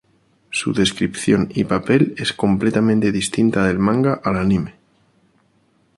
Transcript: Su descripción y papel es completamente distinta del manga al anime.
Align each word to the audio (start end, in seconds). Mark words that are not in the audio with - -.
Su 0.49 0.73
descripción 0.73 1.49
y 1.53 1.65
papel 1.65 2.15
es 2.17 2.33
completamente 2.33 3.11
distinta 3.11 3.65
del 3.67 3.77
manga 3.77 4.19
al 4.23 4.37
anime. 4.37 4.73